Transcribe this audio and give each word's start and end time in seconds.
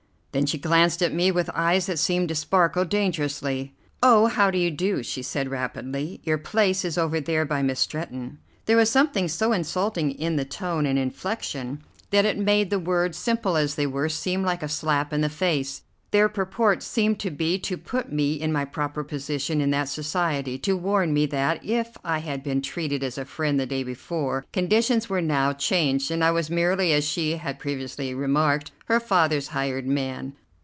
Then 0.33 0.45
she 0.45 0.57
glanced 0.57 1.01
at 1.03 1.13
me 1.13 1.29
with 1.29 1.49
eyes 1.53 1.87
that 1.87 1.99
seemed 1.99 2.29
to 2.29 2.35
sparkle 2.35 2.85
dangerously. 2.85 3.75
"Oh, 4.01 4.27
how 4.27 4.49
do 4.49 4.57
you 4.57 4.71
do?" 4.71 5.03
she 5.03 5.21
said 5.21 5.49
rapidly. 5.51 6.21
"Your 6.23 6.37
place 6.37 6.85
is 6.85 6.97
over 6.97 7.19
there 7.19 7.43
by 7.43 7.61
Miss 7.61 7.81
Stretton." 7.81 8.37
There 8.65 8.77
was 8.77 8.89
something 8.89 9.27
so 9.27 9.51
insulting 9.51 10.11
in 10.11 10.37
the 10.37 10.45
tone 10.45 10.85
and 10.85 10.97
inflection 10.97 11.83
that 12.11 12.23
it 12.23 12.37
made 12.37 12.69
the 12.69 12.79
words, 12.79 13.17
simple 13.17 13.57
as 13.57 13.75
they 13.75 13.85
were, 13.85 14.07
seem 14.07 14.41
like 14.41 14.63
a 14.63 14.69
slap 14.69 15.11
in 15.11 15.19
the 15.19 15.27
face. 15.27 15.81
Their 16.11 16.27
purport 16.27 16.83
seemed 16.83 17.21
to 17.21 17.31
be 17.31 17.57
to 17.59 17.77
put 17.77 18.11
me 18.11 18.33
in 18.33 18.51
my 18.51 18.65
proper 18.65 19.01
position 19.01 19.61
in 19.61 19.69
that 19.71 19.87
society, 19.87 20.57
to 20.59 20.75
warn 20.75 21.13
me 21.13 21.25
that, 21.27 21.63
if 21.63 21.95
I 22.03 22.19
had 22.19 22.43
been 22.43 22.61
treated 22.61 23.01
as 23.01 23.17
a 23.17 23.23
friend 23.23 23.57
the 23.57 23.65
day 23.65 23.81
before, 23.83 24.43
conditions 24.51 25.07
were 25.09 25.21
now 25.21 25.53
changed, 25.53 26.11
and 26.11 26.21
I 26.21 26.31
was 26.31 26.49
merely, 26.49 26.91
as 26.91 27.05
she 27.07 27.37
had 27.37 27.59
previously 27.59 28.13
remarked, 28.13 28.73
her 28.87 28.99
father's 28.99 29.47
hired 29.55 29.87
man. 29.87 30.33